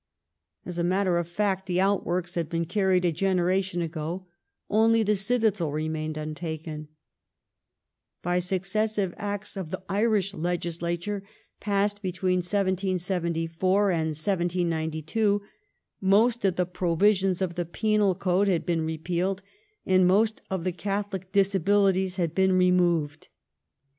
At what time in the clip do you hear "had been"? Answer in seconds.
2.33-2.65, 18.47-18.81, 22.15-22.53